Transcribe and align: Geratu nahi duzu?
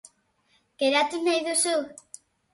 Geratu 0.83 1.21
nahi 1.27 1.45
duzu? 1.51 1.77